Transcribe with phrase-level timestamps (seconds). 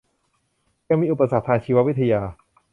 [0.89, 2.21] ยังมีอุปสรรคทางชีววิทยา